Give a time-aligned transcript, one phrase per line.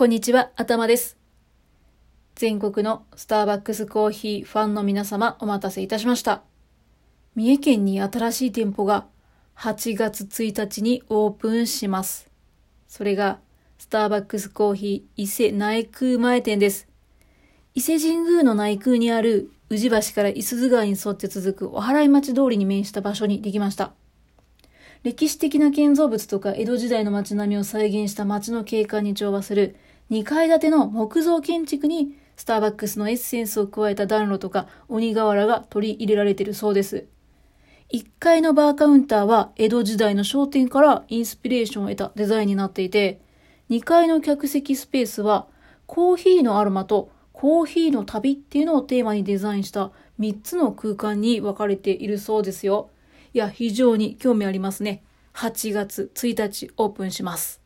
[0.00, 1.18] こんにちは、頭です。
[2.34, 6.40] 全国のスターバックスコーヒーファンの皆様お待たせいたしました。
[7.34, 9.04] 三重県に新しい店舗が
[9.58, 12.30] 8月1日にオープンします。
[12.88, 13.40] それが
[13.76, 16.88] スターバックスコーヒー伊勢内宮前店です。
[17.74, 23.92] 伊勢神宮の内宮にある宇治橋から伊豆川に沿って続くお払い町通りに面した場所にできました。
[25.02, 29.76] 歴史的な建造物とか江戸時代の街並みを再現した街の景観に調和する
[30.10, 37.06] 2階建ての木造建築にスターバックスのエッセンスを加えた暖炉とか鬼瓦が取り入れられているそうです。
[37.92, 43.20] 1階のバーカウンターは江戸時代の商店からインスピレーションを得たデザインになっていて、
[43.68, 45.46] 2階の客席スペースは
[45.86, 52.90] コーヒーのアロマとコーヒーの旅っていうのをテーマにデザインした3つの空間に分かれているそうですよ。
[53.32, 55.02] いや、非常に興味ありますね。
[55.34, 57.60] 8月1日オープンします。